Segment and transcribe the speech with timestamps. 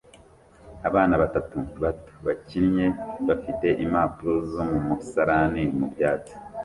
[0.87, 2.87] Abana batatu bato bakinnye
[3.27, 6.33] bafite impapuro zo mu musarani mu byatsi